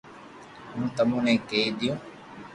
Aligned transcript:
ھون 0.71 0.85
تموني 0.95 1.35
ڪئي 1.49 1.63
ديو 1.77 1.93